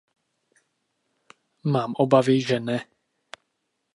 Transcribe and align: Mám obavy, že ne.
Mám 1.63 1.93
obavy, 1.97 2.41
že 2.41 2.59
ne. 2.59 2.85